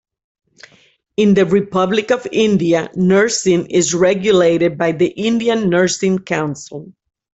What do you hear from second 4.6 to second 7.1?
by the Indian Nursing Council.